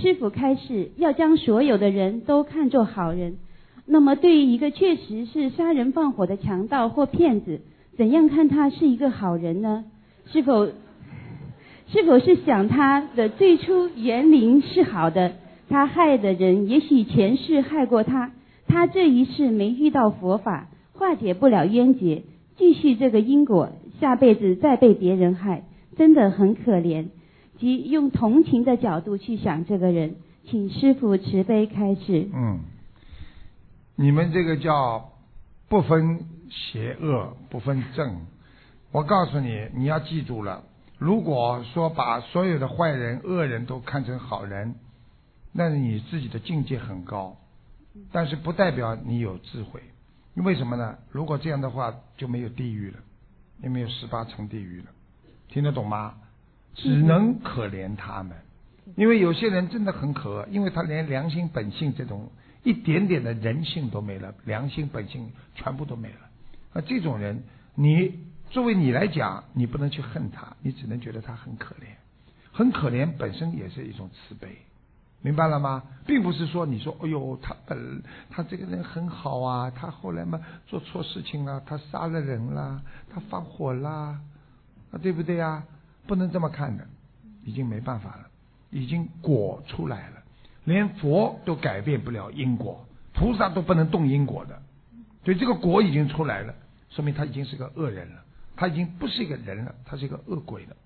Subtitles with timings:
[0.00, 3.36] 师傅开示要将所有的人都看作好人。
[3.86, 7.60] 那么，对于一个确实是杀人放火的强盗或骗子，
[7.96, 9.84] 怎样看他是一个好人呢？
[10.26, 10.66] 是否
[11.88, 15.32] 是否是想他的最初园林是好的？
[15.68, 18.32] 他害的人也许前世害过他，
[18.66, 22.22] 他这一世没遇到佛法，化解不了冤结，
[22.56, 23.70] 继续这个因果，
[24.00, 25.64] 下辈子再被别人害，
[25.96, 27.06] 真的很可怜。
[27.60, 30.16] 即用同情的角度去想这个人，
[30.48, 32.26] 请师傅慈悲开示。
[32.32, 32.60] 嗯，
[33.96, 35.12] 你们这个叫
[35.68, 38.26] 不分邪恶，不分正。
[38.92, 40.64] 我告诉你，你要记住了。
[40.98, 44.74] 如果说把所有的坏人、恶人都看成好人，
[45.52, 47.36] 那你自己的境界很高，
[48.10, 49.82] 但是不代表你有智慧。
[50.34, 50.96] 为什么呢？
[51.10, 52.98] 如果这样的话，就没有地狱了，
[53.62, 54.86] 也没有十八层地狱了。
[55.48, 56.14] 听得懂吗？
[56.74, 58.36] 只能可怜他们，
[58.96, 62.30] 因为有些人真的很可恶，因为他连良心本性这种
[62.62, 66.16] 一点点的人性都没了，良心本性全部都没了。
[66.72, 67.42] 那，这种人，
[67.74, 71.88] 你作为你来讲，你不能去恨他，你只能觉得他很可怜，
[72.52, 74.48] 很可怜本身也是一种慈悲，
[75.20, 75.82] 明白了吗？
[76.06, 82.80] 并不是说你说，哎呦，他本他这个人很好啊，他后来嘛做错事情了，他杀了人啦，
[83.12, 84.20] 他放火啦，
[84.92, 85.64] 啊，对不对呀？
[86.06, 86.86] 不能这么看的，
[87.44, 88.26] 已经没办法了，
[88.70, 90.22] 已经果出来了，
[90.64, 94.60] 连佛都改变不了因果，菩萨都不能动因果的，
[95.24, 96.54] 所以这个果已经出来了，
[96.90, 98.24] 说明他已经是个恶人了，
[98.56, 100.76] 他已经不是一个人了，他是一个恶鬼了。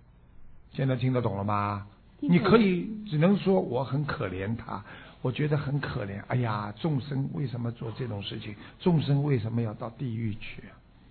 [0.72, 1.86] 现在听得懂了吗？
[2.20, 4.82] 你可以只能说我很可怜他，
[5.20, 6.22] 我觉得很可怜。
[6.28, 8.54] 哎呀，众生为什么做这种事情？
[8.80, 10.64] 众生为什么要到地狱去？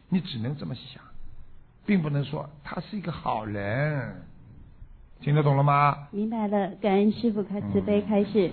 [0.10, 1.04] 你只能这么想。
[1.86, 4.22] 并不能说他是一个好人，
[5.20, 6.08] 听得懂了吗？
[6.12, 8.52] 明白了，感恩师傅开慈悲开示。